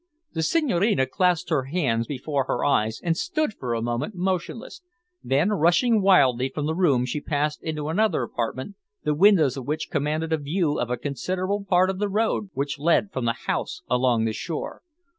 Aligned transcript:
The 0.33 0.41
Senhorina 0.41 1.05
clasped 1.05 1.51
her 1.51 1.65
hands 1.65 2.07
before 2.07 2.45
her 2.45 2.65
eyes, 2.65 2.99
and 3.03 3.15
stood 3.15 3.53
for 3.53 3.75
a 3.75 3.83
moment 3.83 4.15
motionless, 4.15 4.81
then 5.23 5.49
rushing 5.51 6.01
wildly 6.01 6.49
from 6.49 6.65
the 6.65 6.73
room 6.73 7.05
she 7.05 7.21
passed 7.21 7.61
into 7.61 7.87
another 7.87 8.23
apartment 8.23 8.77
the 9.03 9.13
windows 9.13 9.57
of 9.57 9.67
which 9.67 9.91
commanded 9.91 10.33
a 10.33 10.37
view 10.37 10.79
of 10.79 10.89
a 10.89 10.97
considerable 10.97 11.65
part 11.65 11.91
of 11.91 11.99
the 11.99 12.09
road 12.09 12.49
which 12.55 12.79
led 12.79 13.11
from 13.13 13.25
the 13.25 13.37
house 13.45 13.83
along 13.91 14.25
the 14.25 14.33
shore. 14.33 14.81